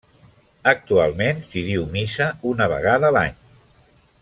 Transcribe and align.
Actualment 0.71 1.43
s'hi 1.51 1.63
diu 1.67 1.85
missa 1.97 2.31
una 2.53 2.69
vegada 2.73 3.13
l'any. 3.19 3.39